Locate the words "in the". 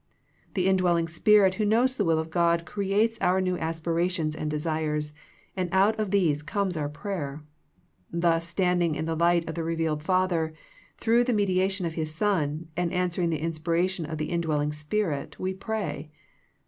8.95-9.13